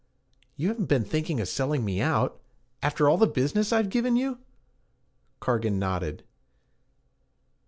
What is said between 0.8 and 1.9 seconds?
been thinking of selling